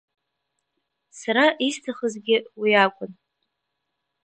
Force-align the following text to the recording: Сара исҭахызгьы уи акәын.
Сара 1.19 1.45
исҭахызгьы 1.67 2.37
уи 2.59 2.71
акәын. 2.83 3.11